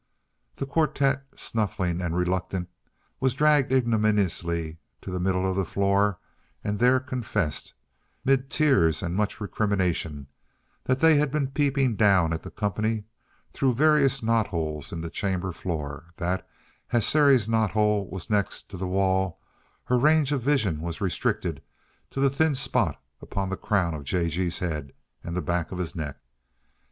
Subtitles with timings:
[0.55, 2.69] The quartet, snuffling and reluctant,
[3.19, 6.17] was dragged ignominiously to the middle of the floor
[6.63, 7.75] and there confessed,
[8.25, 10.25] 'mid tears and much recrimination,
[10.85, 13.03] that they had been peeping down at the "comp'ny"
[13.53, 16.49] through various knot holes in the chamber floor; that,
[16.91, 19.39] as Sary's knot hole was next the wall,
[19.83, 21.61] her range of vision was restricted
[22.09, 24.29] to the thin spot upon the crown of J.
[24.29, 24.93] G.'s head,
[25.23, 26.17] and the back of his neck.